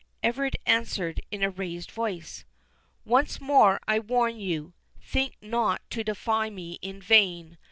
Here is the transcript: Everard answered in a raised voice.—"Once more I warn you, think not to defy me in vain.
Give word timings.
Everard 0.23 0.57
answered 0.65 1.21
in 1.29 1.43
a 1.43 1.51
raised 1.51 1.91
voice.—"Once 1.91 3.39
more 3.39 3.79
I 3.87 3.99
warn 3.99 4.39
you, 4.39 4.73
think 4.99 5.35
not 5.43 5.87
to 5.91 6.03
defy 6.03 6.49
me 6.49 6.79
in 6.81 6.99
vain. 7.03 7.59